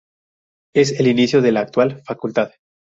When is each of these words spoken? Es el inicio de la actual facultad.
Es 0.73 0.99
el 0.99 1.05
inicio 1.05 1.43
de 1.43 1.51
la 1.51 1.59
actual 1.59 2.01
facultad. 2.03 2.51